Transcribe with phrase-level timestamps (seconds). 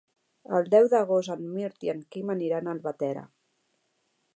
[0.59, 3.27] El deu d'agost en Mirt i en Quim aniran a Albatera.